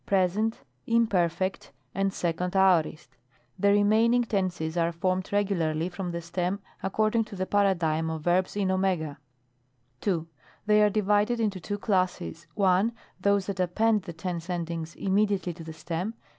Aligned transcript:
Present, 0.07 0.63
Imperfect, 0.87 1.71
and 1.93 2.09
2d 2.09 2.55
Aorist; 2.55 3.09
the 3.59 3.69
remaining 3.71 4.23
tenses 4.23 4.75
are 4.75 4.91
formed 4.91 5.31
regularly 5.31 5.89
from 5.89 6.09
the 6.09 6.21
stem 6.23 6.59
according 6.81 7.23
to 7.25 7.35
the 7.35 7.45
Paradigm 7.45 8.09
of 8.09 8.23
verbs 8.23 8.55
in 8.55 8.69
cd. 8.69 9.15
2. 10.01 10.27
They 10.65 10.81
are 10.81 10.89
divided 10.89 11.39
into 11.39 11.59
two 11.59 11.77
classes:— 11.77 12.47
^I. 12.57 12.93
Those 13.19 13.45
that 13.45 13.59
append 13.59 14.01
the 14.01 14.13
tense 14.13 14.49
endings 14.49 14.95
immediately 14.95 15.53
to 15.53 15.63
the 15.63 15.71
stem. 15.71 16.15